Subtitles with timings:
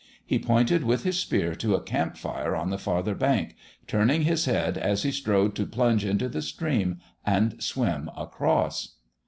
[0.25, 3.55] He pointed with his spear to a camp fire on the farther bank,
[3.85, 8.95] turning his head as he strode to plunge into the stream and swim across.